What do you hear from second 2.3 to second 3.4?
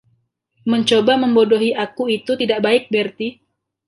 tidak baik, Berti.